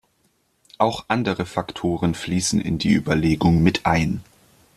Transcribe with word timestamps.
Auch 0.79 1.05
andere 1.09 1.45
Faktoren 1.45 2.15
fließen 2.15 2.59
in 2.59 2.79
die 2.79 2.91
Überlegung 2.93 3.61
mit 3.61 3.85
ein. 3.85 4.23